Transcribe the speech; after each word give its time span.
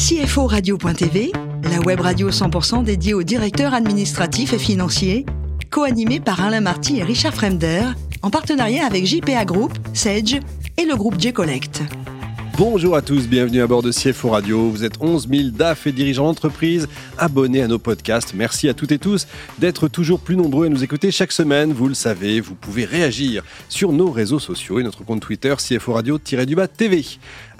CFO 0.00 0.46
Radio.tv, 0.46 1.30
la 1.70 1.78
web 1.80 2.00
radio 2.00 2.30
100% 2.30 2.84
dédiée 2.84 3.12
aux 3.12 3.22
directeurs 3.22 3.74
administratifs 3.74 4.54
et 4.54 4.58
financiers, 4.58 5.26
co-animée 5.70 6.20
par 6.20 6.42
Alain 6.42 6.62
Marty 6.62 6.96
et 6.96 7.02
Richard 7.02 7.34
Fremder, 7.34 7.82
en 8.22 8.30
partenariat 8.30 8.86
avec 8.86 9.04
JPA 9.04 9.44
Group, 9.44 9.76
Sage 9.92 10.40
et 10.78 10.86
le 10.86 10.96
groupe 10.96 11.20
J-Collect. 11.20 11.82
Bonjour 12.56 12.94
à 12.94 13.00
tous, 13.00 13.26
bienvenue 13.26 13.62
à 13.62 13.66
bord 13.66 13.82
de 13.82 13.90
CFO 13.90 14.30
Radio. 14.30 14.68
Vous 14.70 14.84
êtes 14.84 15.00
11 15.00 15.28
000 15.28 15.48
DAF 15.48 15.86
et 15.86 15.92
dirigeants 15.92 16.26
d'entreprise 16.26 16.88
abonnés 17.16 17.62
à 17.62 17.68
nos 17.68 17.78
podcasts. 17.78 18.34
Merci 18.34 18.68
à 18.68 18.74
toutes 18.74 18.92
et 18.92 18.98
tous 18.98 19.26
d'être 19.58 19.88
toujours 19.88 20.20
plus 20.20 20.36
nombreux 20.36 20.66
à 20.66 20.68
nous 20.68 20.84
écouter 20.84 21.10
chaque 21.10 21.32
semaine. 21.32 21.72
Vous 21.72 21.88
le 21.88 21.94
savez, 21.94 22.40
vous 22.40 22.54
pouvez 22.54 22.84
réagir 22.84 23.44
sur 23.70 23.92
nos 23.92 24.10
réseaux 24.10 24.38
sociaux 24.38 24.78
et 24.78 24.82
notre 24.82 25.04
compte 25.04 25.20
Twitter 25.20 25.54
CFO 25.56 25.94
Radio-du-bas 25.94 26.68
TV. 26.68 27.02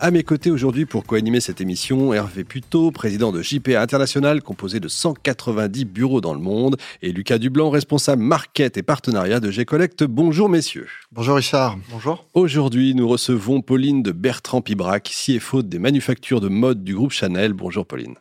À 0.02 0.10
mes 0.10 0.22
côtés 0.22 0.50
aujourd'hui 0.50 0.86
pour 0.86 1.04
co-animer 1.04 1.40
cette 1.40 1.60
émission, 1.60 2.14
Hervé 2.14 2.42
Puteau, 2.42 2.90
président 2.90 3.32
de 3.32 3.42
JPA 3.42 3.82
International, 3.82 4.40
composé 4.40 4.80
de 4.80 4.88
190 4.88 5.84
bureaux 5.84 6.22
dans 6.22 6.32
le 6.32 6.40
monde, 6.40 6.78
et 7.02 7.12
Lucas 7.12 7.36
Dublanc, 7.36 7.68
responsable 7.68 8.22
market 8.22 8.78
et 8.78 8.82
partenariat 8.82 9.40
de 9.40 9.50
G-Collect. 9.50 10.04
Bonjour 10.04 10.48
messieurs. 10.48 10.86
Bonjour 11.12 11.36
Richard. 11.36 11.76
Bonjour. 11.90 12.24
Aujourd'hui, 12.32 12.94
nous 12.94 13.06
recevons 13.06 13.60
Pauline 13.60 14.02
de 14.02 14.12
Bertrand 14.12 14.62
Pibrac, 14.62 15.10
CFO 15.10 15.60
des 15.62 15.78
manufactures 15.78 16.40
de 16.40 16.48
mode 16.48 16.82
du 16.82 16.94
groupe 16.94 17.12
Chanel. 17.12 17.52
Bonjour 17.52 17.84
Pauline. 17.84 18.14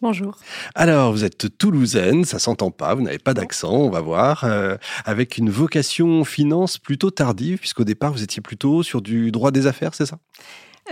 Bonjour. 0.00 0.38
Alors, 0.76 1.10
vous 1.10 1.24
êtes 1.24 1.58
toulousaine, 1.58 2.24
ça 2.24 2.38
s'entend 2.38 2.70
pas, 2.70 2.94
vous 2.94 3.02
n'avez 3.02 3.18
pas 3.18 3.34
d'accent, 3.34 3.72
on 3.72 3.90
va 3.90 4.00
voir, 4.00 4.44
euh, 4.44 4.76
avec 5.04 5.36
une 5.36 5.50
vocation 5.50 6.22
finance 6.22 6.78
plutôt 6.78 7.10
tardive, 7.10 7.58
puisqu'au 7.58 7.82
départ, 7.82 8.12
vous 8.12 8.22
étiez 8.22 8.40
plutôt 8.40 8.84
sur 8.84 9.02
du 9.02 9.32
droit 9.32 9.50
des 9.50 9.66
affaires, 9.66 9.96
c'est 9.96 10.06
ça? 10.06 10.18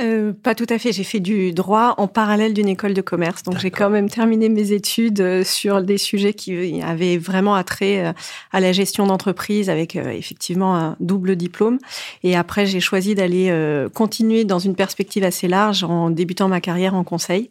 Euh, 0.01 0.33
pas 0.33 0.55
tout 0.55 0.67
à 0.71 0.79
fait. 0.79 0.91
J'ai 0.93 1.05
fait 1.05 1.21
du 1.21 1.53
droit 1.53 1.95
en 1.99 2.09
parallèle 2.09 2.55
d'une 2.55 2.69
école 2.69 2.95
de 2.95 3.03
commerce. 3.03 3.43
Donc 3.43 3.59
j'ai 3.59 3.71
quand 3.71 3.91
même 3.91 4.09
terminé 4.09 4.49
mes 4.49 4.73
études 4.73 5.21
euh, 5.21 5.45
sur 5.45 5.83
des 5.83 5.99
sujets 5.99 6.33
qui 6.33 6.81
avaient 6.81 7.19
vraiment 7.19 7.55
attrait 7.55 8.07
euh, 8.07 8.13
à 8.53 8.61
la 8.61 8.73
gestion 8.73 9.07
d'entreprise 9.07 9.69
avec 9.69 9.97
effectivement 9.97 10.77
un 10.77 10.97
double 11.01 11.37
diplôme. 11.37 11.79
Et 12.23 12.37
après, 12.37 12.67
j'ai 12.67 12.81
choisi 12.81 13.15
d'aller 13.15 13.53
continuer 13.95 14.45
dans 14.45 14.59
une 14.59 14.75
perspective 14.75 15.25
assez 15.25 15.49
large 15.49 15.85
en 15.85 16.11
débutant 16.11 16.49
ma 16.49 16.61
carrière 16.61 16.95
en 16.95 17.05
conseil 17.05 17.49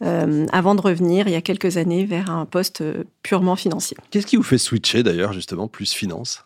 avant 0.00 0.74
de 0.74 0.80
revenir 0.80 1.26
il 1.28 1.32
y 1.32 1.36
a 1.36 1.40
quelques 1.40 1.76
années 1.76 2.04
vers 2.04 2.30
un 2.30 2.46
poste 2.46 2.82
purement 3.22 3.56
financier. 3.56 3.96
Qu'est-ce 4.10 4.26
qui 4.26 4.36
vous 4.36 4.42
fait 4.42 4.58
switcher 4.58 5.02
d'ailleurs 5.02 5.32
justement 5.32 5.68
plus 5.68 5.92
finance? 5.92 6.44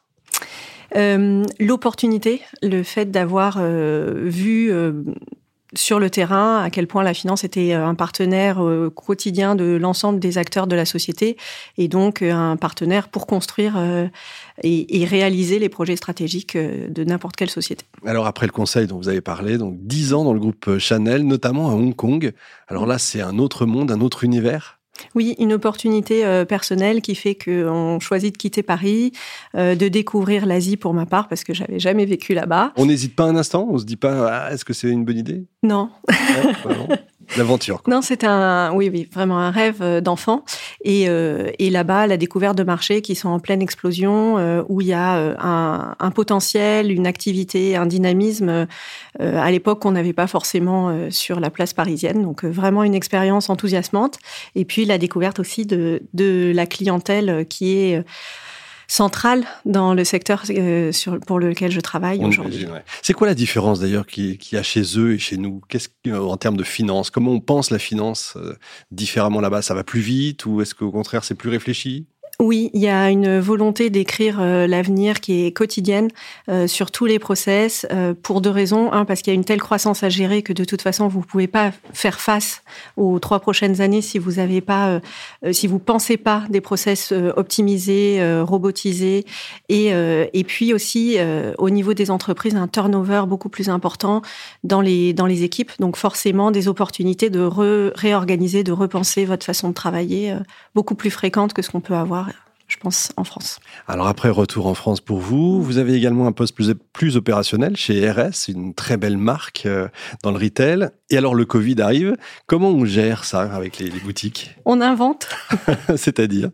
Euh, 0.96 1.44
l'opportunité, 1.58 2.42
le 2.62 2.82
fait 2.82 3.10
d'avoir 3.10 3.56
euh, 3.58 4.22
vu 4.26 4.70
euh, 4.70 4.92
sur 5.78 5.98
le 5.98 6.10
terrain 6.10 6.62
à 6.62 6.70
quel 6.70 6.86
point 6.86 7.02
la 7.02 7.14
finance 7.14 7.44
était 7.44 7.72
un 7.72 7.94
partenaire 7.94 8.60
quotidien 8.94 9.54
de 9.54 9.76
l'ensemble 9.76 10.20
des 10.20 10.38
acteurs 10.38 10.66
de 10.66 10.76
la 10.76 10.84
société 10.84 11.36
et 11.78 11.88
donc 11.88 12.22
un 12.22 12.56
partenaire 12.56 13.08
pour 13.08 13.26
construire 13.26 13.76
et, 14.62 15.04
réaliser 15.04 15.58
les 15.58 15.68
projets 15.68 15.96
stratégiques 15.96 16.56
de 16.56 17.04
n'importe 17.04 17.36
quelle 17.36 17.50
société. 17.50 17.84
Alors 18.06 18.26
après 18.26 18.46
le 18.46 18.52
conseil 18.52 18.86
dont 18.86 18.96
vous 18.96 19.08
avez 19.08 19.20
parlé, 19.20 19.58
donc 19.58 19.76
10 19.80 20.14
ans 20.14 20.24
dans 20.24 20.32
le 20.32 20.40
groupe 20.40 20.78
Chanel, 20.78 21.26
notamment 21.26 21.70
à 21.70 21.74
Hong 21.74 21.94
Kong. 21.94 22.32
Alors 22.68 22.86
là, 22.86 22.98
c'est 22.98 23.20
un 23.20 23.38
autre 23.38 23.66
monde, 23.66 23.90
un 23.90 24.00
autre 24.00 24.24
univers. 24.24 24.78
Oui, 25.14 25.34
une 25.38 25.52
opportunité 25.52 26.24
euh, 26.24 26.44
personnelle 26.44 27.02
qui 27.02 27.14
fait 27.14 27.34
qu'on 27.34 27.98
choisit 28.00 28.32
de 28.32 28.38
quitter 28.38 28.62
Paris, 28.62 29.12
euh, 29.54 29.74
de 29.74 29.88
découvrir 29.88 30.46
l'Asie 30.46 30.76
pour 30.76 30.94
ma 30.94 31.06
part, 31.06 31.28
parce 31.28 31.44
que 31.44 31.54
j'avais 31.54 31.78
jamais 31.78 32.04
vécu 32.04 32.34
là-bas. 32.34 32.72
On 32.76 32.86
n'hésite 32.86 33.16
pas 33.16 33.24
un 33.24 33.36
instant 33.36 33.66
On 33.70 33.78
se 33.78 33.84
dit 33.84 33.96
pas, 33.96 34.46
ah, 34.46 34.52
est-ce 34.52 34.64
que 34.64 34.72
c'est 34.72 34.88
une 34.88 35.04
bonne 35.04 35.18
idée? 35.18 35.46
Non. 35.62 35.90
L'aventure. 37.36 37.82
Non, 37.86 38.02
c'est 38.02 38.24
un, 38.24 38.72
oui, 38.72 38.90
oui, 38.92 39.08
vraiment 39.12 39.38
un 39.38 39.50
rêve 39.50 39.78
euh, 39.80 40.00
d'enfant. 40.00 40.44
Et, 40.84 41.08
euh, 41.08 41.50
et 41.58 41.70
là-bas, 41.70 42.06
la 42.06 42.16
découverte 42.16 42.56
de 42.56 42.62
marchés 42.62 43.02
qui 43.02 43.14
sont 43.14 43.28
en 43.28 43.40
pleine 43.40 43.62
explosion, 43.62 44.38
euh, 44.38 44.62
où 44.68 44.80
il 44.80 44.88
y 44.88 44.92
a 44.92 45.34
un, 45.38 45.94
un, 45.98 46.10
potentiel, 46.10 46.90
une 46.90 47.06
activité, 47.06 47.76
un 47.76 47.86
dynamisme 47.86 48.66
à 49.18 49.50
l'époque 49.50 49.80
qu'on 49.80 49.92
n'avait 49.92 50.12
pas 50.12 50.26
forcément 50.26 51.10
sur 51.10 51.40
la 51.40 51.50
place 51.50 51.72
parisienne. 51.72 52.22
Donc 52.22 52.44
vraiment 52.44 52.82
une 52.84 52.94
expérience 52.94 53.50
enthousiasmante. 53.50 54.18
Et 54.54 54.64
puis 54.64 54.84
la 54.84 54.98
découverte 54.98 55.38
aussi 55.38 55.66
de, 55.66 56.02
de 56.14 56.52
la 56.54 56.66
clientèle 56.66 57.46
qui 57.48 57.76
est 57.76 58.04
centrale 58.86 59.44
dans 59.64 59.94
le 59.94 60.04
secteur 60.04 60.44
euh, 60.50 60.92
sur, 60.92 61.18
pour 61.20 61.38
lequel 61.38 61.70
je 61.70 61.80
travaille 61.80 62.24
aujourd'hui. 62.24 62.66
C'est 63.02 63.12
quoi 63.12 63.26
la 63.26 63.34
différence 63.34 63.80
d'ailleurs 63.80 64.06
qu'il 64.06 64.38
y 64.52 64.56
a 64.56 64.62
chez 64.62 64.98
eux 64.98 65.14
et 65.14 65.18
chez 65.18 65.36
nous? 65.36 65.60
Qu'est-ce 65.68 65.88
en 66.10 66.36
termes 66.36 66.56
de 66.56 66.64
finance? 66.64 67.10
Comment 67.10 67.32
on 67.32 67.40
pense 67.40 67.70
la 67.70 67.78
finance 67.78 68.34
euh, 68.36 68.54
différemment 68.90 69.40
là-bas? 69.40 69.62
Ça 69.62 69.74
va 69.74 69.84
plus 69.84 70.00
vite 70.00 70.46
ou 70.46 70.60
est-ce 70.60 70.74
qu'au 70.74 70.90
contraire 70.90 71.24
c'est 71.24 71.34
plus 71.34 71.50
réfléchi? 71.50 72.06
Oui, 72.40 72.70
il 72.74 72.80
y 72.80 72.88
a 72.88 73.10
une 73.10 73.38
volonté 73.38 73.90
d'écrire 73.90 74.38
euh, 74.40 74.66
l'avenir 74.66 75.20
qui 75.20 75.46
est 75.46 75.52
quotidienne 75.52 76.08
euh, 76.48 76.66
sur 76.66 76.90
tous 76.90 77.06
les 77.06 77.20
process 77.20 77.86
euh, 77.92 78.12
pour 78.20 78.40
deux 78.40 78.50
raisons. 78.50 78.92
Un, 78.92 79.04
parce 79.04 79.22
qu'il 79.22 79.32
y 79.32 79.36
a 79.36 79.38
une 79.38 79.44
telle 79.44 79.60
croissance 79.60 80.02
à 80.02 80.08
gérer 80.08 80.42
que 80.42 80.52
de 80.52 80.64
toute 80.64 80.82
façon 80.82 81.06
vous 81.06 81.20
ne 81.20 81.24
pouvez 81.24 81.46
pas 81.46 81.70
faire 81.92 82.20
face 82.20 82.62
aux 82.96 83.20
trois 83.20 83.38
prochaines 83.38 83.80
années 83.80 84.02
si 84.02 84.18
vous 84.18 84.40
avez 84.40 84.60
pas, 84.60 85.00
si 85.52 85.66
vous 85.66 85.78
pensez 85.78 86.16
pas 86.16 86.42
des 86.50 86.60
process 86.60 87.12
optimisés, 87.36 88.20
robotisés, 88.42 89.24
et 89.68 89.88
et 89.88 90.44
puis 90.44 90.74
aussi 90.74 91.18
au 91.58 91.70
niveau 91.70 91.94
des 91.94 92.10
entreprises 92.10 92.56
un 92.56 92.68
turnover 92.68 93.24
beaucoup 93.26 93.48
plus 93.48 93.68
important 93.68 94.22
dans 94.64 94.80
les 94.80 95.12
dans 95.12 95.26
les 95.26 95.42
équipes. 95.42 95.72
Donc 95.78 95.96
forcément 95.96 96.50
des 96.50 96.68
opportunités 96.68 97.30
de 97.30 97.40
réorganiser, 97.94 98.64
de 98.64 98.72
repenser 98.72 99.24
votre 99.24 99.44
façon 99.44 99.68
de 99.68 99.74
travailler 99.74 100.36
beaucoup 100.74 100.94
plus 100.94 101.10
fréquentes 101.10 101.52
que 101.52 101.62
ce 101.62 101.70
qu'on 101.70 101.80
peut 101.80 101.94
avoir 101.94 102.24
je 102.66 102.76
pense, 102.78 103.12
en 103.16 103.24
France. 103.24 103.60
Alors 103.86 104.06
après, 104.06 104.30
retour 104.30 104.66
en 104.66 104.74
France 104.74 105.00
pour 105.00 105.18
vous. 105.18 105.62
Vous 105.62 105.78
avez 105.78 105.94
également 105.94 106.26
un 106.26 106.32
poste 106.32 106.54
plus, 106.54 106.74
plus 106.92 107.16
opérationnel 107.16 107.76
chez 107.76 108.10
RS, 108.10 108.48
une 108.48 108.74
très 108.74 108.96
belle 108.96 109.18
marque 109.18 109.66
euh, 109.66 109.88
dans 110.22 110.30
le 110.30 110.38
retail. 110.38 110.88
Et 111.10 111.18
alors 111.18 111.34
le 111.34 111.44
Covid 111.44 111.80
arrive. 111.80 112.16
Comment 112.46 112.70
on 112.70 112.84
gère 112.84 113.24
ça 113.24 113.42
avec 113.42 113.78
les, 113.78 113.90
boutiques? 113.90 114.56
On 114.64 114.80
invente. 114.80 115.28
C'est-à-dire? 115.96 116.50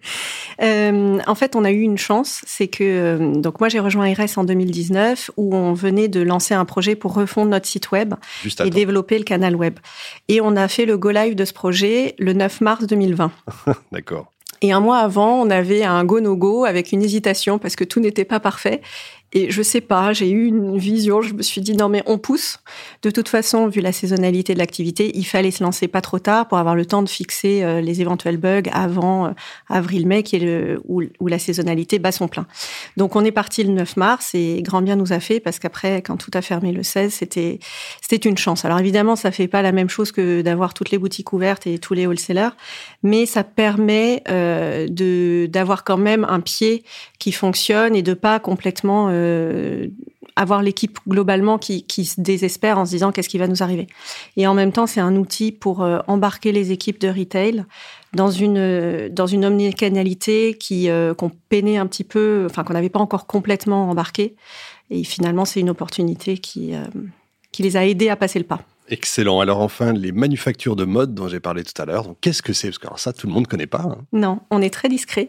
Euh, 0.62 1.18
En 1.26 1.34
fait, 1.34 1.54
on 1.54 1.64
a 1.64 1.70
eu 1.70 1.80
une 1.80 1.98
chance. 1.98 2.42
C'est 2.46 2.68
que 2.68 2.82
euh, 2.82 3.34
donc 3.34 3.60
moi 3.60 3.68
j'ai 3.68 3.80
rejoint 3.80 4.12
RS 4.12 4.36
en 4.36 4.44
2019 4.44 5.30
où 5.36 5.54
on 5.54 5.72
venait 5.72 6.08
de 6.08 6.20
lancer 6.20 6.54
un 6.54 6.64
projet 6.64 6.96
pour 6.96 7.14
refondre 7.14 7.50
notre 7.50 7.66
site 7.66 7.92
web 7.92 8.14
et 8.64 8.70
développer 8.70 9.16
le 9.18 9.24
canal 9.24 9.54
web. 9.54 9.78
Et 10.28 10.40
on 10.40 10.56
a 10.56 10.66
fait 10.66 10.86
le 10.86 10.98
go 10.98 11.10
live 11.10 11.34
de 11.34 11.44
ce 11.44 11.52
projet 11.52 12.14
le 12.18 12.32
9 12.32 12.60
mars 12.60 12.86
2020. 12.86 13.30
D'accord. 13.92 14.32
Et 14.62 14.72
un 14.72 14.80
mois 14.80 14.98
avant, 14.98 15.40
on 15.40 15.50
avait 15.50 15.84
un 15.84 16.04
go-no-go 16.04 16.64
avec 16.64 16.92
une 16.92 17.02
hésitation 17.02 17.58
parce 17.58 17.76
que 17.76 17.84
tout 17.84 18.00
n'était 18.00 18.26
pas 18.26 18.40
parfait. 18.40 18.82
Et 19.32 19.50
je 19.50 19.62
sais 19.62 19.80
pas, 19.80 20.12
j'ai 20.12 20.28
eu 20.28 20.46
une 20.46 20.76
vision, 20.76 21.22
je 21.22 21.34
me 21.34 21.42
suis 21.42 21.60
dit 21.60 21.76
non 21.76 21.88
mais 21.88 22.02
on 22.06 22.18
pousse. 22.18 22.58
De 23.02 23.10
toute 23.10 23.28
façon, 23.28 23.68
vu 23.68 23.80
la 23.80 23.92
saisonnalité 23.92 24.54
de 24.54 24.58
l'activité, 24.58 25.12
il 25.14 25.24
fallait 25.24 25.52
se 25.52 25.62
lancer 25.62 25.86
pas 25.86 26.00
trop 26.00 26.18
tard 26.18 26.48
pour 26.48 26.58
avoir 26.58 26.74
le 26.74 26.84
temps 26.84 27.02
de 27.02 27.08
fixer 27.08 27.62
euh, 27.62 27.80
les 27.80 28.00
éventuels 28.00 28.38
bugs 28.38 28.68
avant 28.72 29.26
euh, 29.26 29.30
avril-mai, 29.68 30.24
qui 30.24 30.36
est 30.36 30.40
le 30.40 30.80
où, 30.84 31.02
où, 31.20 31.28
la 31.28 31.38
saisonnalité 31.38 32.00
bat 32.00 32.10
son 32.10 32.26
plein. 32.26 32.46
Donc 32.96 33.14
on 33.14 33.24
est 33.24 33.30
parti 33.30 33.62
le 33.62 33.72
9 33.72 33.96
mars 33.96 34.34
et 34.34 34.62
grand 34.62 34.82
bien 34.82 34.96
nous 34.96 35.12
a 35.12 35.20
fait 35.20 35.38
parce 35.38 35.60
qu'après, 35.60 36.02
quand 36.02 36.16
tout 36.16 36.32
a 36.34 36.42
fermé 36.42 36.72
le 36.72 36.82
16, 36.82 37.14
c'était 37.14 37.60
c'était 38.00 38.28
une 38.28 38.36
chance. 38.36 38.64
Alors 38.64 38.80
évidemment, 38.80 39.14
ça 39.14 39.30
fait 39.30 39.48
pas 39.48 39.62
la 39.62 39.70
même 39.70 39.88
chose 39.88 40.10
que 40.10 40.42
d'avoir 40.42 40.74
toutes 40.74 40.90
les 40.90 40.98
boutiques 40.98 41.32
ouvertes 41.32 41.68
et 41.68 41.78
tous 41.78 41.94
les 41.94 42.08
wholesalers, 42.08 42.56
mais 43.04 43.26
ça 43.26 43.44
permet 43.44 44.24
euh, 44.28 44.49
de 44.88 45.46
d'avoir 45.46 45.84
quand 45.84 45.96
même 45.96 46.24
un 46.28 46.40
pied 46.40 46.84
qui 47.18 47.32
fonctionne 47.32 47.94
et 47.94 48.02
de 48.02 48.14
pas 48.14 48.40
complètement 48.40 49.08
euh, 49.10 49.88
avoir 50.36 50.62
l'équipe 50.62 50.98
globalement 51.08 51.58
qui, 51.58 51.84
se 52.04 52.20
désespère 52.20 52.78
en 52.78 52.86
se 52.86 52.90
disant 52.90 53.12
qu'est-ce 53.12 53.28
qui 53.28 53.38
va 53.38 53.46
nous 53.46 53.62
arriver. 53.62 53.88
Et 54.36 54.46
en 54.46 54.54
même 54.54 54.72
temps, 54.72 54.86
c'est 54.86 55.00
un 55.00 55.16
outil 55.16 55.52
pour 55.52 55.82
euh, 55.82 55.98
embarquer 56.06 56.52
les 56.52 56.72
équipes 56.72 57.00
de 57.00 57.08
retail 57.08 57.64
dans 58.14 58.30
une 58.30 59.08
dans 59.08 59.26
une 59.26 59.44
omnicanalité 59.44 60.54
qui 60.54 60.88
euh, 60.88 61.14
qu'on 61.14 61.30
peinait 61.48 61.76
un 61.76 61.86
petit 61.86 62.04
peu, 62.04 62.46
enfin 62.48 62.64
qu'on 62.64 62.72
n'avait 62.72 62.88
pas 62.88 63.00
encore 63.00 63.26
complètement 63.26 63.90
embarqué. 63.90 64.34
Et 64.90 65.04
finalement, 65.04 65.44
c'est 65.44 65.60
une 65.60 65.70
opportunité 65.70 66.38
qui 66.38 66.72
qui 67.52 67.62
les 67.62 67.76
a 67.76 67.86
aidés 67.86 68.08
à 68.08 68.16
passer 68.16 68.38
le 68.38 68.44
pas. 68.44 68.60
Excellent. 68.90 69.38
Alors 69.38 69.60
enfin, 69.60 69.92
les 69.92 70.10
manufactures 70.10 70.74
de 70.74 70.84
mode 70.84 71.14
dont 71.14 71.28
j'ai 71.28 71.38
parlé 71.38 71.62
tout 71.62 71.80
à 71.80 71.86
l'heure. 71.86 72.06
Qu'est-ce 72.20 72.42
que 72.42 72.52
c'est? 72.52 72.68
Parce 72.68 72.78
que 72.78 72.88
ça, 73.00 73.12
tout 73.12 73.28
le 73.28 73.32
monde 73.32 73.44
ne 73.44 73.48
connaît 73.48 73.68
pas. 73.68 73.84
Hein. 73.84 73.98
Non, 74.12 74.40
on 74.50 74.60
est 74.60 74.70
très 74.70 74.88
discret. 74.88 75.28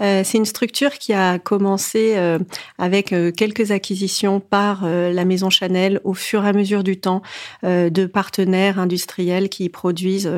Euh, 0.00 0.22
c'est 0.24 0.36
une 0.36 0.44
structure 0.44 0.98
qui 0.98 1.12
a 1.12 1.38
commencé 1.38 2.14
euh, 2.16 2.40
avec 2.76 3.12
euh, 3.12 3.30
quelques 3.30 3.70
acquisitions 3.70 4.40
par 4.40 4.84
la 4.84 5.24
maison 5.24 5.48
Chanel 5.48 6.00
au 6.02 6.14
fur 6.14 6.44
et 6.44 6.48
à 6.48 6.52
mesure 6.52 6.82
du 6.82 6.98
temps 6.98 7.22
de 7.62 8.06
partenaires 8.06 8.78
industriels 8.78 9.48
qui 9.48 9.68
produisent 9.68 10.30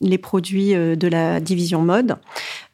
les 0.00 0.18
produits 0.18 0.74
de 0.74 1.08
la 1.08 1.40
division 1.40 1.80
mode. 1.80 2.16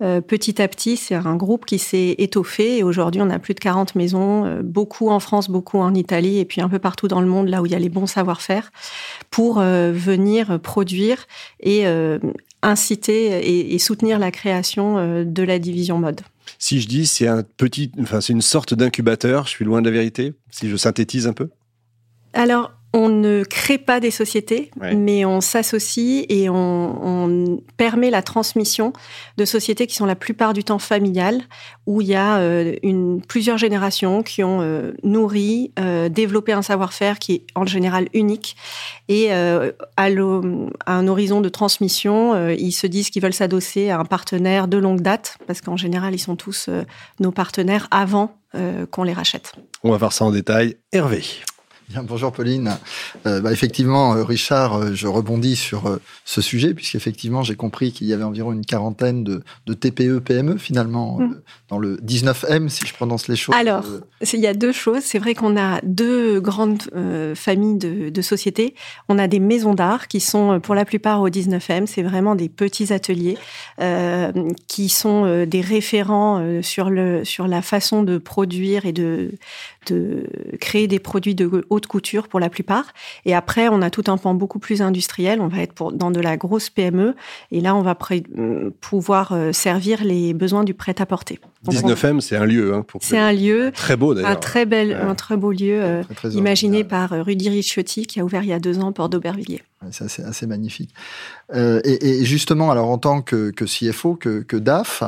petit 0.00 0.60
à 0.60 0.68
petit, 0.68 0.96
c'est 0.96 1.14
un 1.14 1.36
groupe 1.36 1.64
qui 1.64 1.78
s'est 1.78 2.16
étoffé 2.18 2.78
et 2.78 2.82
aujourd'hui, 2.82 3.20
on 3.22 3.30
a 3.30 3.38
plus 3.38 3.54
de 3.54 3.60
40 3.60 3.94
maisons, 3.94 4.60
beaucoup 4.62 5.10
en 5.10 5.20
France, 5.20 5.48
beaucoup 5.48 5.78
en 5.78 5.94
Italie 5.94 6.38
et 6.38 6.44
puis 6.44 6.60
un 6.60 6.68
peu 6.68 6.78
partout 6.78 7.08
dans 7.08 7.20
le 7.20 7.26
monde, 7.26 7.48
là 7.48 7.62
où 7.62 7.66
il 7.66 7.72
y 7.72 7.74
a 7.74 7.78
les 7.78 7.88
bons 7.88 8.06
savoir-faire 8.06 8.70
pour 9.30 9.60
venir 9.60 10.60
produire 10.60 11.26
et 11.60 11.84
inciter 12.62 13.72
et, 13.74 13.78
soutenir 13.78 14.18
la 14.18 14.30
création 14.30 15.24
de 15.24 15.42
la 15.42 15.58
division 15.58 15.98
mode. 15.98 16.20
Si 16.58 16.80
je 16.80 16.88
dis 16.88 17.06
c'est 17.06 17.28
un 17.28 17.42
petit, 17.42 17.92
enfin 18.00 18.20
c'est 18.20 18.32
une 18.32 18.42
sorte 18.42 18.74
d'incubateur, 18.74 19.44
je 19.44 19.50
suis 19.50 19.64
loin 19.64 19.80
de 19.80 19.86
la 19.86 19.92
vérité. 19.92 20.32
Si 20.50 20.68
je 20.68 20.76
synthétise 20.76 21.26
un 21.26 21.32
peu? 21.32 21.50
Alors 22.32 22.72
on 22.94 23.10
ne 23.10 23.44
crée 23.44 23.76
pas 23.76 24.00
des 24.00 24.10
sociétés, 24.10 24.70
mais 24.80 25.26
on 25.26 25.42
s'associe 25.42 26.24
et 26.28 26.48
on, 26.48 27.60
permet 27.76 28.10
la 28.10 28.22
transmission 28.22 28.92
de 29.36 29.44
sociétés 29.44 29.86
qui 29.86 29.94
sont 29.94 30.06
la 30.06 30.16
plupart 30.16 30.52
du 30.52 30.64
temps 30.64 30.78
familiales, 30.78 31.42
où 31.86 32.00
il 32.00 32.08
y 32.08 32.14
a 32.14 32.38
euh, 32.38 32.74
une, 32.82 33.22
plusieurs 33.22 33.58
générations 33.58 34.22
qui 34.22 34.42
ont 34.42 34.60
euh, 34.62 34.92
nourri, 35.04 35.72
euh, 35.78 36.08
développé 36.08 36.52
un 36.52 36.62
savoir-faire 36.62 37.18
qui 37.18 37.34
est 37.34 37.46
en 37.54 37.66
général 37.66 38.08
unique. 38.14 38.56
Et 39.08 39.32
à, 39.32 39.72
un 39.96 41.08
horizon 41.08 41.40
de 41.40 41.48
transmission, 41.48 42.48
ils 42.50 42.72
se 42.72 42.86
disent 42.86 43.10
qu'ils 43.10 43.22
veulent 43.22 43.32
s'adosser 43.32 43.90
à 43.90 43.98
un 43.98 44.04
partenaire 44.04 44.68
de 44.68 44.76
longue 44.76 45.00
date, 45.00 45.38
parce 45.46 45.60
qu'en 45.60 45.76
général, 45.76 46.14
ils 46.14 46.18
sont 46.18 46.36
tous 46.36 46.68
nos 47.20 47.32
partenaires 47.32 47.88
avant 47.90 48.36
qu'on 48.90 49.02
les 49.04 49.12
rachète. 49.14 49.54
On 49.82 49.90
va 49.90 49.96
voir 49.96 50.12
ça 50.12 50.24
en 50.24 50.30
détail. 50.30 50.76
Hervé 50.92 51.22
bonjour 52.02 52.32
Pauline. 52.32 52.76
Euh, 53.26 53.40
bah, 53.40 53.52
effectivement, 53.52 54.14
euh, 54.14 54.22
Richard, 54.22 54.74
euh, 54.74 54.94
je 54.94 55.06
rebondis 55.06 55.56
sur 55.56 55.98
ce 56.24 56.40
sujet, 56.40 56.74
puisqu'effectivement, 56.74 57.42
j'ai 57.42 57.56
compris 57.56 57.92
qu'il 57.92 58.06
y 58.06 58.12
avait 58.12 58.24
environ 58.24 58.52
une 58.52 58.64
quarantaine 58.64 59.24
de, 59.24 59.42
TPE, 59.72 60.20
PME, 60.20 60.58
finalement, 60.58 61.18
mm. 61.18 61.40
dans 61.68 61.78
le 61.78 61.96
19M, 61.98 62.68
si 62.68 62.86
je 62.86 62.94
prononce 62.94 63.28
les 63.28 63.36
choses. 63.36 63.54
Alors, 63.54 63.84
il 64.32 64.40
y 64.40 64.46
a 64.46 64.54
deux 64.54 64.72
choses. 64.72 65.02
C'est 65.02 65.18
vrai 65.18 65.34
qu'on 65.34 65.56
a 65.56 65.80
deux 65.82 66.40
grandes 66.40 66.82
familles 67.34 67.78
de, 67.78 68.08
de, 68.10 68.22
sociétés. 68.22 68.74
On 69.08 69.18
a 69.18 69.28
des 69.28 69.40
maisons 69.40 69.74
d'art 69.74 70.08
qui 70.08 70.20
sont, 70.20 70.60
pour 70.60 70.74
la 70.74 70.84
plupart, 70.84 71.20
au 71.20 71.28
19M. 71.28 71.86
C'est 71.86 72.02
vraiment 72.02 72.34
des 72.34 72.48
petits 72.48 72.92
ateliers 72.92 73.38
qui 74.66 74.88
sont 74.88 75.44
des 75.46 75.60
référents 75.60 76.62
sur, 76.62 76.90
le, 76.90 77.24
sur 77.24 77.46
la 77.46 77.62
façon 77.62 78.02
de 78.02 78.18
produire 78.18 78.86
et 78.86 78.92
de, 78.92 79.32
de 79.86 80.26
créer 80.60 80.86
des 80.88 80.98
produits 80.98 81.34
de 81.34 81.64
haute 81.70 81.77
couture 81.86 82.28
pour 82.28 82.40
la 82.40 82.48
plupart. 82.48 82.92
Et 83.24 83.34
après, 83.34 83.68
on 83.68 83.82
a 83.82 83.90
tout 83.90 84.04
un 84.08 84.16
pan 84.16 84.34
beaucoup 84.34 84.58
plus 84.58 84.82
industriel. 84.82 85.40
On 85.40 85.48
va 85.48 85.60
être 85.60 85.72
pour, 85.72 85.92
dans 85.92 86.10
de 86.10 86.20
la 86.20 86.36
grosse 86.36 86.70
PME. 86.70 87.14
Et 87.50 87.60
là, 87.60 87.74
on 87.74 87.82
va 87.82 87.96
euh, 88.10 88.70
pouvoir 88.80 89.32
euh, 89.32 89.52
servir 89.52 90.04
les 90.04 90.34
besoins 90.34 90.64
du 90.64 90.74
prêt-à-porter. 90.74 91.38
19M, 91.66 92.20
c'est 92.20 92.36
un 92.36 92.46
lieu. 92.46 92.74
Hein, 92.74 92.84
c'est 93.00 93.18
un 93.18 93.32
lieu. 93.32 93.70
Très 93.72 93.96
beau 93.96 94.14
d'ailleurs. 94.14 94.30
Un 94.30 94.36
très, 94.36 94.66
bel, 94.66 94.92
un 94.94 95.14
très 95.14 95.36
beau 95.36 95.52
lieu, 95.52 95.82
euh, 95.82 96.02
imaginé 96.30 96.84
par 96.84 97.10
Rudy 97.10 97.48
Ricciotti, 97.48 98.06
qui 98.06 98.20
a 98.20 98.24
ouvert 98.24 98.42
il 98.42 98.48
y 98.48 98.52
a 98.52 98.60
deux 98.60 98.78
ans 98.78 98.92
Port 98.92 99.08
d'Aubervilliers. 99.08 99.62
c'est 99.90 100.24
assez, 100.24 100.46
magnifique. 100.46 100.94
et, 101.54 102.24
justement, 102.24 102.70
alors 102.70 102.88
en 102.88 102.98
tant 102.98 103.22
que, 103.22 103.50
CFO, 103.50 104.16
que, 104.16 104.40
que 104.42 104.56
DAF, 104.56 105.02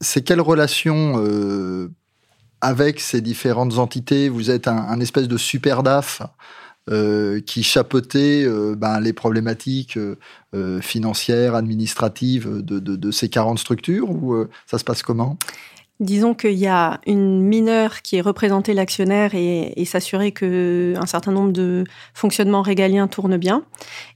c'est 0.00 0.22
quelle 0.22 0.40
relation 0.40 1.88
avec 2.60 3.00
ces 3.00 3.20
différentes 3.20 3.78
entités, 3.78 4.28
vous 4.28 4.50
êtes 4.50 4.68
un, 4.68 5.00
espèce 5.00 5.28
de 5.28 5.36
super 5.36 5.82
DAF 5.82 6.22
euh, 6.90 7.40
qui 7.40 7.62
chapeautait 7.62 8.44
euh, 8.44 8.74
ben, 8.76 9.00
les 9.00 9.12
problématiques 9.12 9.98
euh, 9.98 10.80
financières, 10.80 11.54
administratives 11.54 12.62
de, 12.62 12.78
de, 12.78 13.10
ces 13.10 13.28
40 13.28 13.58
structures, 13.58 14.10
ou 14.10 14.46
ça 14.66 14.78
se 14.78 14.84
passe 14.84 15.02
comment? 15.02 15.38
Disons 16.00 16.32
qu'il 16.32 16.58
y 16.58 16.66
a 16.66 16.98
une 17.06 17.42
mineure 17.42 18.00
qui 18.00 18.16
est 18.16 18.22
représentée 18.22 18.72
l'actionnaire 18.72 19.34
et, 19.34 19.74
et 19.76 19.84
s'assurer 19.84 20.32
que 20.32 20.94
un 20.96 21.04
certain 21.04 21.30
nombre 21.30 21.52
de 21.52 21.84
fonctionnements 22.14 22.62
régaliens 22.62 23.06
tournent 23.06 23.36
bien. 23.36 23.64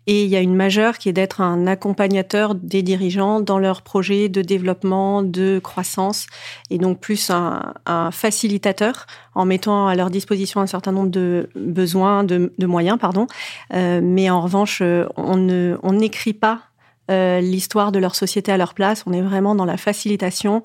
Et 0.06 0.25
il 0.25 0.31
y 0.31 0.36
a 0.36 0.40
une 0.40 0.54
majeure 0.54 0.96
qui 0.96 1.10
est 1.10 1.12
d'être 1.12 1.42
un 1.42 1.66
accompagnateur 1.66 2.54
des 2.54 2.82
dirigeants 2.82 3.40
dans 3.40 3.58
leurs 3.58 3.82
projets 3.82 4.31
de 4.31 4.40
développement, 4.40 5.22
de 5.22 5.60
croissance, 5.62 6.26
et 6.70 6.78
donc 6.78 7.00
plus 7.00 7.28
un, 7.28 7.75
un 7.84 8.10
facilitateur 8.10 9.06
en 9.34 9.44
mettant 9.44 9.86
à 9.86 9.94
leur 9.94 10.10
disposition 10.10 10.60
un 10.60 10.66
certain 10.66 10.92
nombre 10.92 11.10
de 11.10 11.50
besoins, 11.54 12.25
de, 12.25 12.52
de 12.56 12.66
moyens, 12.66 12.98
pardon. 12.98 13.26
Euh, 13.75 14.00
mais 14.02 14.31
en 14.31 14.40
revanche, 14.40 14.82
on 15.16 15.36
ne, 15.36 15.76
on 15.82 15.92
n'écrit 15.92 16.34
pas 16.34 16.62
euh, 17.10 17.40
l'histoire 17.40 17.92
de 17.92 17.98
leur 17.98 18.14
société 18.14 18.50
à 18.50 18.56
leur 18.56 18.72
place. 18.72 19.04
On 19.06 19.12
est 19.12 19.20
vraiment 19.20 19.54
dans 19.54 19.66
la 19.66 19.76
facilitation, 19.76 20.62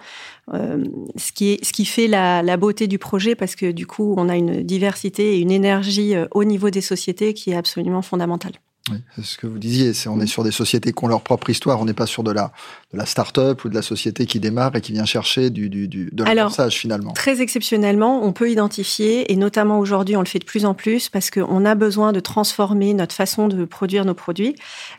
euh, 0.53 0.83
ce, 1.18 1.33
qui 1.33 1.51
est, 1.51 1.65
ce 1.65 1.74
qui 1.74 1.83
fait 1.86 2.07
la, 2.07 2.41
la, 2.41 2.56
beauté 2.56 2.88
du 2.88 2.97
projet 2.97 3.36
parce 3.36 3.56
que 3.56 3.71
du 3.71 3.86
coup, 3.86 4.15
on 4.18 4.30
a 4.30 4.38
une 4.38 4.63
diversité 4.63 5.36
et 5.36 5.39
une 5.39 5.51
énergie 5.51 6.15
euh, 6.15 6.27
au 6.31 6.45
niveau 6.45 6.69
des 6.69 6.81
sociétés 6.81 7.33
qui 7.33 7.51
est 7.51 7.56
absolument 7.56 8.01
fondamentale. 8.01 8.53
Oui, 8.92 8.98
c'est 9.16 9.24
ce 9.24 9.38
que 9.38 9.46
vous 9.46 9.60
disiez. 9.60 9.94
C'est, 9.94 10.10
on 10.10 10.20
est 10.20 10.26
sur 10.26 10.44
des 10.44 10.52
sociétés 10.52 10.94
qui 10.94 11.04
ont 11.04 11.08
leur 11.08 11.22
propre 11.22 11.50
histoire. 11.50 11.80
On 11.80 11.86
n'est 11.86 11.94
pas 11.94 12.08
sur 12.08 12.24
de 12.24 12.31
la, 12.31 12.52
de 12.92 12.98
la 12.98 13.06
start-up 13.06 13.64
ou 13.64 13.70
de 13.70 13.76
la 13.76 13.81
société 13.81 14.26
qui 14.26 14.40
démarre 14.40 14.76
et 14.76 14.81
qui 14.81 14.94
vient 14.94 15.06
chercher 15.06 15.50
du, 15.52 15.70
du, 15.70 15.88
du 15.88 16.10
de 16.12 16.24
l'apprentissage 16.24 16.78
finalement. 16.78 17.14
Très 17.14 17.42
exceptionnellement, 17.42 18.24
on 18.24 18.34
peut 18.34 18.50
identifier, 18.50 19.31
et 19.31 19.36
notamment 19.36 19.80
aujourd'hui, 19.80 20.16
on 20.16 20.22
le 20.22 20.28
fait 20.28 20.40
de 20.40 20.46
plus 20.46 20.66
en 20.66 20.74
plus 20.74 21.10
parce 21.10 21.30
qu'on 21.30 21.66
a 21.66 21.76
besoin 21.76 22.14
de 22.14 22.20
transformer 22.20 22.94
notre 22.94 23.14
façon 23.14 23.48
de 23.48 23.66
produire 23.66 24.06
nos 24.06 24.16
produits. 24.16 24.56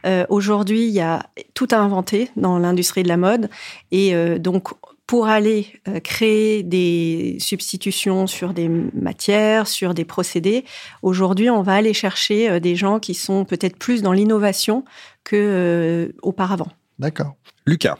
Euh, 0.06 0.24
aujourd'hui, 0.28 0.86
il 0.86 0.92
y 0.92 1.00
a 1.00 1.26
tout 1.54 1.68
à 1.70 1.78
inventer 1.78 2.30
dans 2.36 2.58
l'industrie 2.58 3.02
de 3.02 3.08
la 3.08 3.16
mode. 3.16 3.50
Et 3.90 4.14
euh, 4.14 4.38
donc, 4.38 4.68
pour 5.10 5.26
aller 5.26 5.66
euh, 5.88 5.98
créer 5.98 6.62
des 6.62 7.36
substitutions 7.40 8.28
sur 8.28 8.54
des 8.54 8.68
matières, 8.68 9.66
sur 9.66 9.92
des 9.92 10.04
procédés. 10.04 10.64
Aujourd'hui, 11.02 11.50
on 11.50 11.62
va 11.62 11.74
aller 11.74 11.94
chercher 11.94 12.48
euh, 12.48 12.60
des 12.60 12.76
gens 12.76 13.00
qui 13.00 13.14
sont 13.14 13.44
peut-être 13.44 13.76
plus 13.76 14.02
dans 14.02 14.12
l'innovation 14.12 14.84
que 15.24 15.34
euh, 15.34 16.12
auparavant. 16.22 16.68
D'accord. 17.00 17.34
Lucas. 17.66 17.98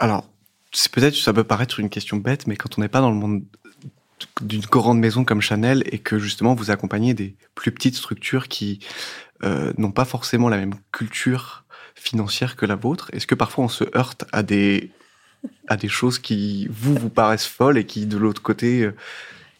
alors, 0.00 0.28
c'est 0.72 0.90
peut-être 0.90 1.14
ça 1.14 1.32
peut 1.32 1.44
paraître 1.44 1.78
une 1.78 1.90
question 1.90 2.16
bête, 2.16 2.48
mais 2.48 2.56
quand 2.56 2.76
on 2.76 2.80
n'est 2.80 2.88
pas 2.88 3.00
dans 3.00 3.10
le 3.10 3.16
monde 3.16 3.44
d'une 4.40 4.62
grande 4.62 4.98
maison 4.98 5.24
comme 5.24 5.40
Chanel 5.40 5.84
et 5.92 6.00
que 6.00 6.18
justement 6.18 6.56
vous 6.56 6.72
accompagnez 6.72 7.14
des 7.14 7.36
plus 7.54 7.70
petites 7.70 7.94
structures 7.94 8.48
qui 8.48 8.80
n'ont 9.78 9.92
pas 9.92 10.06
forcément 10.06 10.48
la 10.48 10.56
même 10.56 10.74
culture 10.90 11.66
financière 11.94 12.56
que 12.56 12.66
la 12.66 12.74
vôtre, 12.74 13.10
est-ce 13.12 13.28
que 13.28 13.36
parfois 13.36 13.66
on 13.66 13.68
se 13.68 13.84
heurte 13.96 14.24
à 14.32 14.42
des 14.42 14.90
à 15.68 15.76
des 15.76 15.88
choses 15.88 16.18
qui, 16.18 16.68
vous, 16.70 16.94
vous 16.94 17.10
paraissent 17.10 17.46
folles 17.46 17.78
et 17.78 17.86
qui, 17.86 18.06
de 18.06 18.16
l'autre 18.16 18.42
côté, 18.42 18.82
euh, 18.82 18.94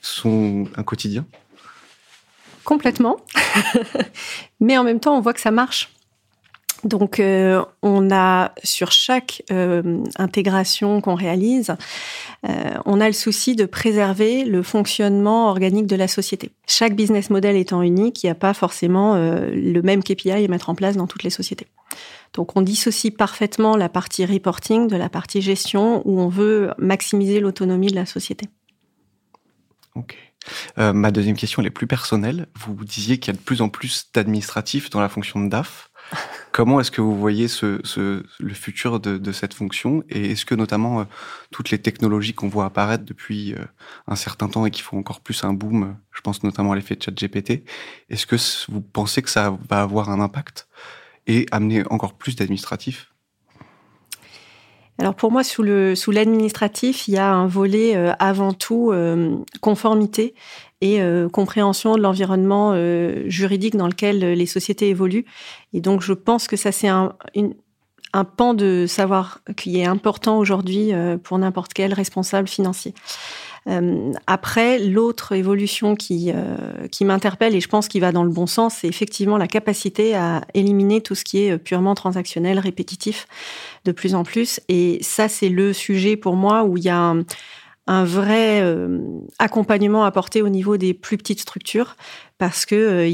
sont 0.00 0.68
un 0.76 0.82
quotidien? 0.82 1.26
Complètement. 2.64 3.18
Mais 4.60 4.78
en 4.78 4.84
même 4.84 5.00
temps, 5.00 5.16
on 5.16 5.20
voit 5.20 5.34
que 5.34 5.40
ça 5.40 5.50
marche. 5.50 5.93
Donc, 6.84 7.18
euh, 7.18 7.64
on 7.82 8.10
a 8.10 8.52
sur 8.62 8.92
chaque 8.92 9.42
euh, 9.50 10.02
intégration 10.16 11.00
qu'on 11.00 11.14
réalise, 11.14 11.74
on 12.84 13.00
a 13.00 13.06
le 13.06 13.14
souci 13.14 13.56
de 13.56 13.64
préserver 13.64 14.44
le 14.44 14.62
fonctionnement 14.62 15.48
organique 15.48 15.86
de 15.86 15.96
la 15.96 16.08
société. 16.08 16.50
Chaque 16.66 16.94
business 16.94 17.30
model 17.30 17.56
étant 17.56 17.80
unique, 17.80 18.22
il 18.22 18.26
n'y 18.26 18.30
a 18.30 18.34
pas 18.34 18.52
forcément 18.52 19.14
le 19.16 19.80
même 19.80 20.02
KPI 20.02 20.30
à 20.30 20.48
mettre 20.48 20.68
en 20.68 20.74
place 20.74 20.96
dans 20.96 21.06
toutes 21.06 21.22
les 21.22 21.30
sociétés. 21.30 21.66
Donc 22.34 22.56
on 22.56 22.62
dissocie 22.62 23.12
parfaitement 23.12 23.76
la 23.76 23.88
partie 23.88 24.26
reporting 24.26 24.88
de 24.88 24.96
la 24.96 25.08
partie 25.08 25.40
gestion 25.40 26.02
où 26.06 26.20
on 26.20 26.28
veut 26.28 26.72
maximiser 26.76 27.40
l'autonomie 27.40 27.86
de 27.86 27.94
la 27.94 28.04
société. 28.04 28.48
Ok. 29.94 30.18
Euh, 30.78 30.92
ma 30.92 31.10
deuxième 31.10 31.36
question, 31.36 31.62
est 31.62 31.70
plus 31.70 31.86
personnelle. 31.86 32.48
Vous 32.58 32.74
disiez 32.84 33.18
qu'il 33.18 33.32
y 33.32 33.36
a 33.36 33.38
de 33.38 33.42
plus 33.42 33.62
en 33.62 33.68
plus 33.68 34.10
d'administratifs 34.12 34.90
dans 34.90 35.00
la 35.00 35.08
fonction 35.08 35.42
de 35.42 35.48
DAF. 35.48 35.90
Comment 36.52 36.80
est-ce 36.80 36.90
que 36.90 37.00
vous 37.00 37.18
voyez 37.18 37.48
ce, 37.48 37.80
le 38.38 38.54
futur 38.54 39.00
de, 39.00 39.32
cette 39.32 39.54
fonction 39.54 40.04
Et 40.08 40.32
est-ce 40.32 40.44
que 40.44 40.54
notamment 40.54 41.00
euh, 41.00 41.04
toutes 41.50 41.70
les 41.70 41.78
technologies 41.78 42.34
qu'on 42.34 42.48
voit 42.48 42.66
apparaître 42.66 43.04
depuis 43.04 43.54
euh, 43.54 43.64
un 44.06 44.16
certain 44.16 44.48
temps 44.48 44.66
et 44.66 44.70
qui 44.70 44.82
font 44.82 44.98
encore 44.98 45.20
plus 45.20 45.44
un 45.44 45.52
boom, 45.52 45.96
je 46.12 46.20
pense 46.20 46.42
notamment 46.42 46.72
à 46.72 46.76
l'effet 46.76 46.96
de 46.96 47.02
ChatGPT, 47.02 47.64
est-ce 48.10 48.26
que 48.26 48.36
vous 48.70 48.80
pensez 48.80 49.22
que 49.22 49.30
ça 49.30 49.56
va 49.68 49.82
avoir 49.82 50.10
un 50.10 50.20
impact 50.20 50.68
et 51.26 51.46
amener 51.50 51.82
encore 51.90 52.14
plus 52.14 52.36
d'administratifs? 52.36 53.13
Alors 54.98 55.14
pour 55.14 55.32
moi, 55.32 55.42
sous 55.42 55.62
le 55.62 55.94
sous 55.94 56.12
l'administratif, 56.12 57.08
il 57.08 57.14
y 57.14 57.18
a 57.18 57.32
un 57.32 57.46
volet 57.46 57.96
euh, 57.96 58.12
avant 58.20 58.52
tout 58.52 58.90
euh, 58.92 59.36
conformité 59.60 60.34
et 60.80 61.02
euh, 61.02 61.28
compréhension 61.28 61.96
de 61.96 62.00
l'environnement 62.00 62.74
juridique 63.26 63.76
dans 63.76 63.88
lequel 63.88 64.18
les 64.20 64.46
sociétés 64.46 64.88
évoluent. 64.88 65.24
Et 65.72 65.80
donc 65.80 66.00
je 66.02 66.12
pense 66.12 66.46
que 66.46 66.56
ça 66.56 66.70
c'est 66.70 66.88
un, 66.88 67.14
un 68.12 68.24
pan 68.24 68.54
de 68.54 68.86
savoir 68.86 69.40
qui 69.56 69.80
est 69.80 69.86
important 69.86 70.38
aujourd'hui 70.38 70.92
pour 71.22 71.38
n'importe 71.38 71.72
quel 71.72 71.92
responsable 71.92 72.48
financier. 72.48 72.94
Euh, 73.68 74.12
après, 74.26 74.78
l'autre 74.78 75.32
évolution 75.32 75.94
qui, 75.94 76.30
euh, 76.34 76.86
qui 76.88 77.04
m'interpelle 77.04 77.54
et 77.54 77.60
je 77.60 77.68
pense 77.68 77.88
qu'il 77.88 78.00
va 78.00 78.12
dans 78.12 78.24
le 78.24 78.30
bon 78.30 78.46
sens, 78.46 78.76
c'est 78.80 78.88
effectivement 78.88 79.38
la 79.38 79.46
capacité 79.46 80.14
à 80.14 80.42
éliminer 80.54 81.00
tout 81.00 81.14
ce 81.14 81.24
qui 81.24 81.44
est 81.44 81.58
purement 81.58 81.94
transactionnel, 81.94 82.58
répétitif, 82.58 83.26
de 83.84 83.92
plus 83.92 84.14
en 84.14 84.24
plus. 84.24 84.60
Et 84.68 84.98
ça, 85.02 85.28
c'est 85.28 85.48
le 85.48 85.72
sujet 85.72 86.16
pour 86.16 86.36
moi 86.36 86.64
où 86.64 86.76
il 86.76 86.84
y 86.84 86.90
a 86.90 87.14
un, 87.86 88.04
vrai 88.04 88.60
euh, 88.62 88.98
accompagnement 89.38 90.04
apporté 90.04 90.42
au 90.42 90.48
niveau 90.48 90.76
des 90.76 90.94
plus 90.94 91.18
petites 91.18 91.40
structures 91.40 91.96
parce 92.38 92.66
que 92.66 93.08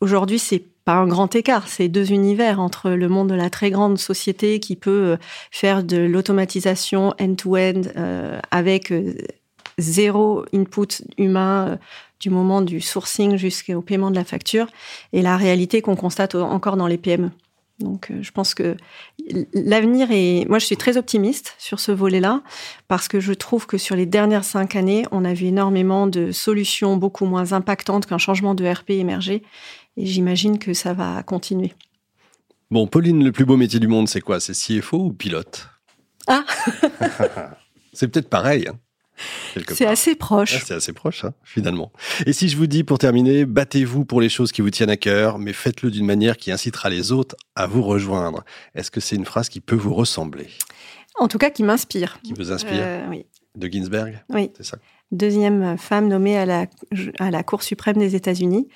aujourd'hui, 0.00 0.38
c'est 0.38 0.64
pas 0.84 0.94
un 0.94 1.06
grand 1.06 1.34
écart, 1.34 1.68
c'est 1.68 1.88
deux 1.88 2.12
univers 2.12 2.60
entre 2.60 2.90
le 2.90 3.08
monde 3.08 3.28
de 3.28 3.34
la 3.34 3.50
très 3.50 3.70
grande 3.70 3.98
société 3.98 4.60
qui 4.60 4.76
peut 4.76 5.18
faire 5.50 5.82
de 5.82 5.98
l'automatisation 5.98 7.12
end-to-end 7.20 7.82
avec 8.50 8.92
zéro 9.78 10.44
input 10.54 11.02
humain 11.18 11.78
du 12.20 12.30
moment 12.30 12.62
du 12.62 12.80
sourcing 12.80 13.36
jusqu'au 13.36 13.82
paiement 13.82 14.10
de 14.10 14.16
la 14.16 14.24
facture 14.24 14.68
et 15.12 15.22
la 15.22 15.36
réalité 15.36 15.82
qu'on 15.82 15.96
constate 15.96 16.34
encore 16.34 16.76
dans 16.76 16.86
les 16.86 16.98
PME. 16.98 17.30
Donc, 17.78 18.10
euh, 18.10 18.22
je 18.22 18.30
pense 18.30 18.54
que 18.54 18.76
l'avenir 19.52 20.08
est. 20.10 20.46
Moi, 20.48 20.58
je 20.58 20.64
suis 20.64 20.78
très 20.78 20.96
optimiste 20.96 21.54
sur 21.58 21.78
ce 21.78 21.92
volet-là 21.92 22.42
parce 22.88 23.06
que 23.06 23.20
je 23.20 23.34
trouve 23.34 23.66
que 23.66 23.76
sur 23.76 23.96
les 23.96 24.06
dernières 24.06 24.44
cinq 24.44 24.76
années, 24.76 25.04
on 25.10 25.26
a 25.26 25.34
vu 25.34 25.46
énormément 25.46 26.06
de 26.06 26.32
solutions 26.32 26.96
beaucoup 26.96 27.26
moins 27.26 27.52
impactantes 27.52 28.06
qu'un 28.06 28.18
changement 28.18 28.54
de 28.54 28.66
RP 28.66 28.90
émerger. 28.90 29.42
Et 29.98 30.06
j'imagine 30.06 30.58
que 30.58 30.72
ça 30.72 30.94
va 30.94 31.22
continuer. 31.22 31.74
Bon, 32.70 32.86
Pauline, 32.86 33.22
le 33.22 33.32
plus 33.32 33.44
beau 33.44 33.56
métier 33.56 33.78
du 33.78 33.88
monde, 33.88 34.08
c'est 34.08 34.22
quoi? 34.22 34.40
C'est 34.40 34.54
CFO 34.54 34.98
ou 34.98 35.12
pilote? 35.12 35.68
Ah 36.26 36.44
C'est 37.92 38.08
peut-être 38.08 38.30
pareil. 38.30 38.68
Hein 38.68 38.78
c'est 39.68 39.86
assez 39.86 40.14
proche. 40.14 40.56
Ah, 40.56 40.64
c'est 40.64 40.74
assez 40.74 40.92
proche, 40.92 41.24
hein, 41.24 41.34
finalement. 41.42 41.92
Et 42.26 42.32
si 42.32 42.48
je 42.48 42.56
vous 42.56 42.66
dis, 42.66 42.84
pour 42.84 42.98
terminer, 42.98 43.44
battez-vous 43.44 44.04
pour 44.04 44.20
les 44.20 44.28
choses 44.28 44.52
qui 44.52 44.62
vous 44.62 44.70
tiennent 44.70 44.90
à 44.90 44.96
cœur, 44.96 45.38
mais 45.38 45.52
faites-le 45.52 45.90
d'une 45.90 46.06
manière 46.06 46.36
qui 46.36 46.50
incitera 46.52 46.90
les 46.90 47.12
autres 47.12 47.36
à 47.54 47.66
vous 47.66 47.82
rejoindre. 47.82 48.44
Est-ce 48.74 48.90
que 48.90 49.00
c'est 49.00 49.16
une 49.16 49.24
phrase 49.24 49.48
qui 49.48 49.60
peut 49.60 49.76
vous 49.76 49.94
ressembler? 49.94 50.48
En 51.18 51.28
tout 51.28 51.38
cas, 51.38 51.50
qui 51.50 51.62
m'inspire. 51.62 52.18
Qui 52.22 52.34
vous 52.34 52.52
inspire 52.52 52.82
euh, 52.82 53.06
Oui. 53.08 53.26
De 53.54 53.68
Ginsberg? 53.68 54.22
Oui. 54.28 54.50
C'est 54.56 54.64
ça 54.64 54.78
deuxième 55.12 55.78
femme 55.78 56.08
nommée 56.08 56.36
à 56.36 56.46
la, 56.46 56.66
à 57.18 57.30
la 57.30 57.42
Cour 57.42 57.62
suprême 57.62 57.96
des 57.96 58.16
États-Unis, 58.16 58.68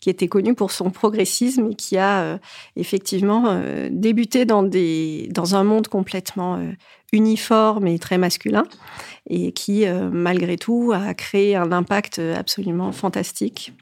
qui 0.00 0.10
était 0.10 0.28
connue 0.28 0.54
pour 0.54 0.70
son 0.70 0.90
progressisme 0.90 1.70
et 1.70 1.74
qui 1.74 1.96
a 1.96 2.20
euh, 2.22 2.38
effectivement 2.76 3.44
euh, 3.46 3.88
débuté 3.90 4.44
dans, 4.44 4.62
des, 4.62 5.28
dans 5.30 5.54
un 5.54 5.64
monde 5.64 5.88
complètement 5.88 6.56
euh, 6.56 6.72
uniforme 7.12 7.86
et 7.86 7.98
très 7.98 8.18
masculin, 8.18 8.64
et 9.30 9.52
qui, 9.52 9.86
malgré 10.12 10.58
tout, 10.58 10.92
a 10.94 11.14
créé 11.14 11.56
un 11.56 11.72
impact 11.72 12.18
absolument 12.18 12.92
fantastique 12.92 13.72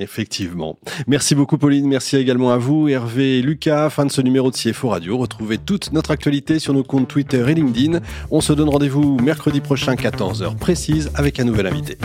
Effectivement. 0.00 0.78
Merci 1.06 1.34
beaucoup 1.34 1.58
Pauline, 1.58 1.86
merci 1.86 2.16
également 2.16 2.50
à 2.50 2.56
vous 2.56 2.88
Hervé 2.88 3.38
et 3.38 3.42
Lucas. 3.42 3.90
Fin 3.90 4.06
de 4.06 4.10
ce 4.10 4.22
numéro 4.22 4.50
de 4.50 4.56
CFO 4.56 4.88
Radio. 4.88 5.18
Retrouvez 5.18 5.58
toute 5.58 5.92
notre 5.92 6.10
actualité 6.10 6.58
sur 6.58 6.72
nos 6.72 6.82
comptes 6.82 7.06
Twitter 7.06 7.44
et 7.46 7.54
LinkedIn. 7.54 8.00
On 8.30 8.40
se 8.40 8.54
donne 8.54 8.70
rendez-vous 8.70 9.18
mercredi 9.18 9.60
prochain 9.60 9.94
14h 9.94 10.56
précise 10.56 11.10
avec 11.14 11.38
un 11.38 11.44
nouvel 11.44 11.66
invité. 11.66 11.98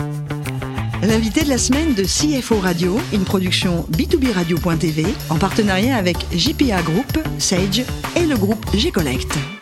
L'invité 1.02 1.42
de 1.42 1.48
la 1.48 1.58
semaine 1.58 1.94
de 1.94 2.02
CFO 2.02 2.58
Radio, 2.58 2.98
une 3.12 3.24
production 3.24 3.86
b2b 3.92 4.32
radio.tv 4.32 5.06
en 5.30 5.36
partenariat 5.36 5.96
avec 5.96 6.16
JPA 6.32 6.82
Group, 6.82 7.18
Sage 7.38 7.82
et 8.16 8.26
le 8.26 8.36
groupe 8.36 8.64
G-Collect. 8.74 9.55